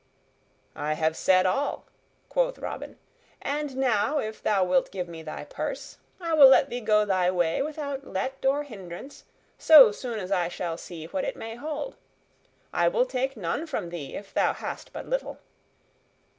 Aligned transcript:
"I 0.75 0.93
have 0.93 1.15
said 1.15 1.45
all," 1.45 1.85
quoth 2.27 2.57
Robin, 2.57 2.97
"and 3.39 3.77
now, 3.77 4.17
if 4.17 4.41
thou 4.41 4.63
wilt 4.63 4.89
give 4.89 5.07
me 5.07 5.21
thy 5.21 5.43
purse, 5.45 5.99
I 6.19 6.33
will 6.33 6.47
let 6.47 6.71
thee 6.71 6.81
go 6.81 7.05
thy 7.05 7.29
way 7.29 7.61
without 7.61 8.07
let 8.07 8.43
or 8.43 8.63
hindrance 8.63 9.25
so 9.59 9.91
soon 9.91 10.17
as 10.17 10.31
I 10.31 10.47
shall 10.47 10.75
see 10.75 11.05
what 11.05 11.23
it 11.23 11.35
may 11.35 11.53
hold. 11.53 11.97
I 12.73 12.87
will 12.87 13.05
take 13.05 13.37
none 13.37 13.67
from 13.67 13.89
thee 13.89 14.15
if 14.15 14.33
thou 14.33 14.53
hast 14.53 14.91
but 14.91 15.07
little." 15.07 15.37